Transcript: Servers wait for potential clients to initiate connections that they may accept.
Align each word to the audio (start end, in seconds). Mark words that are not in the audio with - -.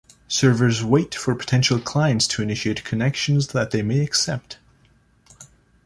Servers 0.27 0.83
wait 0.83 1.13
for 1.13 1.35
potential 1.35 1.79
clients 1.79 2.25
to 2.25 2.41
initiate 2.41 2.83
connections 2.83 3.49
that 3.49 3.69
they 3.69 3.83
may 3.83 3.99
accept. 3.99 4.57